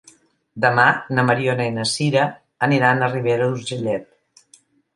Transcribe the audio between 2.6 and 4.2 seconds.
aniran a Ribera d'Urgellet.